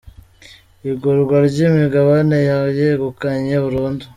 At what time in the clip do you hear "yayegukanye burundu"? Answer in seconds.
2.69-4.03